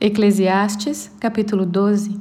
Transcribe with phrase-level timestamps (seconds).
[0.00, 2.20] Eclesiastes, capítulo 12.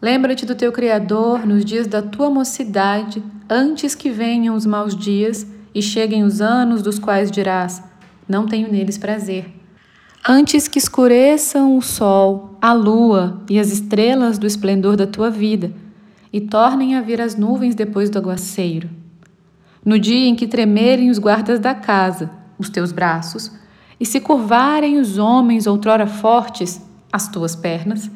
[0.00, 5.46] Lembra-te do teu Criador nos dias da tua mocidade, antes que venham os maus dias
[5.74, 7.82] e cheguem os anos dos quais dirás:
[8.28, 9.46] Não tenho neles prazer.
[10.26, 15.72] Antes que escureçam o sol, a lua e as estrelas do esplendor da tua vida,
[16.32, 18.88] e tornem a vir as nuvens depois do aguaceiro.
[19.84, 23.52] No dia em que tremerem os guardas da casa, os teus braços,
[24.04, 26.78] e se curvarem os homens outrora fortes,
[27.10, 28.10] as tuas pernas,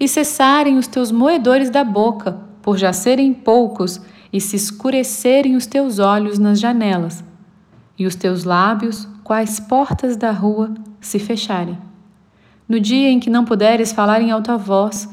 [0.00, 4.00] e cessarem os teus moedores da boca, por já serem poucos,
[4.32, 7.22] e se escurecerem os teus olhos nas janelas,
[7.98, 10.72] e os teus lábios, quais portas da rua,
[11.02, 11.76] se fecharem.
[12.66, 15.06] No dia em que não puderes falar em alta voz,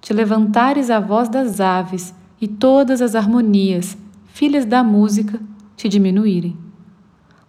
[0.00, 5.40] te levantares a voz das aves, e todas as harmonias, filhas da música,
[5.76, 6.69] te diminuírem.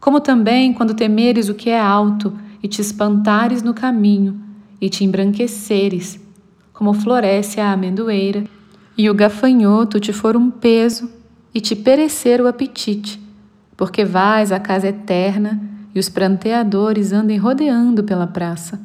[0.02, 4.42] Como também quando temeres o que é alto, e te espantares no caminho,
[4.82, 6.20] e te embranqueceres,
[6.74, 8.44] como floresce a amendoeira,
[8.98, 11.08] e o gafanhoto te for um peso,
[11.54, 13.22] e te perecer o apetite,
[13.78, 15.62] porque vais à casa eterna,
[15.94, 18.82] e os pranteadores andem rodeando pela praça.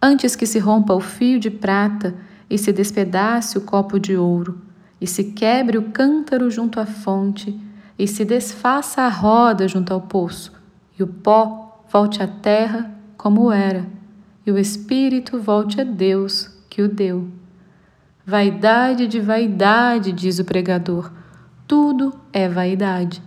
[0.00, 2.14] Antes que se rompa o fio de prata,
[2.48, 4.60] e se despedace o copo de ouro,
[5.00, 7.65] e se quebre o cântaro junto à fonte,
[7.98, 10.52] e se desfaça a roda junto ao poço,
[10.98, 13.96] e o pó volte à terra como era
[14.46, 17.26] e o espírito volte a Deus que o deu.
[18.24, 21.10] Vaidade de vaidade, diz o pregador,
[21.66, 23.20] tudo é vaidade.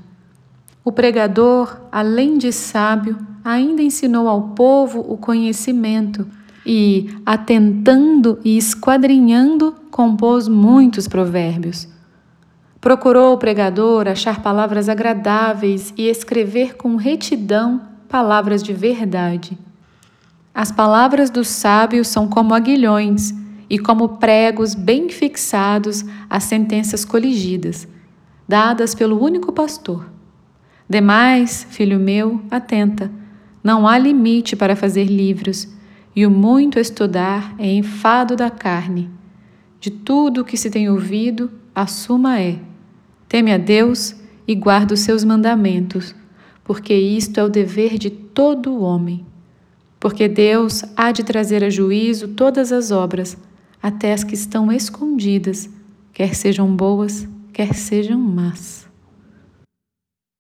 [0.83, 6.25] O pregador, além de sábio, ainda ensinou ao povo o conhecimento
[6.65, 11.87] e, atentando e esquadrinhando, compôs muitos provérbios.
[12.81, 19.57] Procurou o pregador achar palavras agradáveis e escrever com retidão palavras de verdade.
[20.53, 23.33] As palavras dos sábios são como aguilhões
[23.69, 27.87] e como pregos bem fixados às sentenças coligidas,
[28.47, 30.09] dadas pelo único pastor.
[30.89, 33.11] Demais, filho meu, atenta,
[33.63, 35.67] não há limite para fazer livros,
[36.15, 39.09] e o muito estudar é enfado da carne.
[39.79, 42.59] De tudo o que se tem ouvido, a suma é:
[43.29, 44.13] teme a Deus
[44.45, 46.13] e guarda os seus mandamentos,
[46.65, 49.25] porque isto é o dever de todo homem
[49.99, 53.37] porque Deus há de trazer a juízo todas as obras,
[53.81, 55.69] até as que estão escondidas,
[56.13, 58.88] quer sejam boas, quer sejam más.